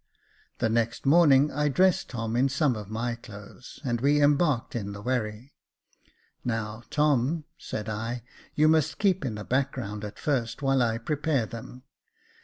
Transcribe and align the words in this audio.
The 0.57 0.67
next 0.67 1.05
morning 1.05 1.51
I 1.51 1.69
dressed 1.69 2.09
Tom 2.09 2.35
in 2.35 2.49
some 2.49 2.75
of 2.75 2.89
my 2.89 3.13
clothes, 3.13 3.79
and 3.85 4.01
we 4.01 4.19
embarked 4.19 4.75
in 4.75 4.93
the 4.93 5.01
wherry." 5.03 5.53
Now, 6.43 6.81
Tom," 6.89 7.43
said 7.59 7.87
I," 7.87 8.23
you 8.55 8.67
must 8.67 8.97
keep 8.97 9.23
in 9.23 9.35
the 9.35 9.43
back 9.45 9.73
ground 9.73 10.03
at 10.03 10.17
first, 10.17 10.63
while 10.63 10.81
I 10.81 10.97
prepare 10.97 11.45
them. 11.45 11.83